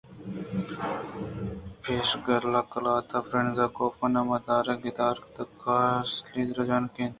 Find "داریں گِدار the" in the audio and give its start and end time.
4.45-5.43